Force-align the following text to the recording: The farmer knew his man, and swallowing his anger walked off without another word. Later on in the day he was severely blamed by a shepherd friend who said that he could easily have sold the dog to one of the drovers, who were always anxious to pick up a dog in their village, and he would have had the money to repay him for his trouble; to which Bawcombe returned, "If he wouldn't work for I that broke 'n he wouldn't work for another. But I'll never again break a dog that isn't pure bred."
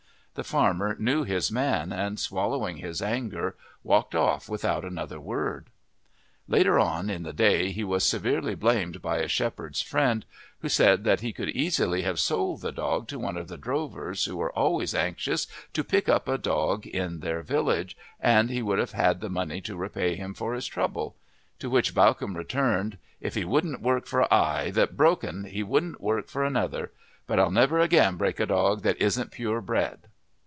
The 0.33 0.45
farmer 0.45 0.95
knew 0.97 1.23
his 1.25 1.51
man, 1.51 1.91
and 1.91 2.17
swallowing 2.17 2.77
his 2.77 3.01
anger 3.01 3.57
walked 3.83 4.15
off 4.15 4.47
without 4.47 4.85
another 4.85 5.19
word. 5.19 5.67
Later 6.47 6.79
on 6.79 7.09
in 7.09 7.23
the 7.23 7.33
day 7.33 7.71
he 7.73 7.83
was 7.83 8.05
severely 8.05 8.55
blamed 8.55 9.01
by 9.01 9.17
a 9.17 9.27
shepherd 9.27 9.75
friend 9.75 10.25
who 10.59 10.69
said 10.69 11.03
that 11.03 11.19
he 11.19 11.33
could 11.33 11.49
easily 11.49 12.03
have 12.03 12.17
sold 12.17 12.61
the 12.61 12.71
dog 12.71 13.09
to 13.09 13.19
one 13.19 13.35
of 13.35 13.49
the 13.49 13.57
drovers, 13.57 14.23
who 14.23 14.37
were 14.37 14.57
always 14.57 14.95
anxious 14.95 15.47
to 15.73 15.83
pick 15.83 16.07
up 16.07 16.29
a 16.29 16.37
dog 16.37 16.87
in 16.87 17.19
their 17.19 17.41
village, 17.41 17.97
and 18.17 18.49
he 18.49 18.61
would 18.61 18.79
have 18.79 18.93
had 18.93 19.19
the 19.19 19.29
money 19.29 19.59
to 19.59 19.75
repay 19.75 20.15
him 20.15 20.33
for 20.33 20.53
his 20.53 20.65
trouble; 20.65 21.13
to 21.59 21.69
which 21.69 21.93
Bawcombe 21.93 22.37
returned, 22.37 22.97
"If 23.19 23.35
he 23.35 23.43
wouldn't 23.43 23.81
work 23.81 24.07
for 24.07 24.33
I 24.33 24.71
that 24.71 24.95
broke 24.95 25.25
'n 25.25 25.43
he 25.43 25.61
wouldn't 25.61 25.99
work 25.99 26.29
for 26.29 26.45
another. 26.45 26.93
But 27.27 27.37
I'll 27.37 27.51
never 27.51 27.79
again 27.79 28.15
break 28.15 28.39
a 28.39 28.45
dog 28.45 28.83
that 28.83 28.99
isn't 29.01 29.31
pure 29.31 29.59
bred." 29.59 30.07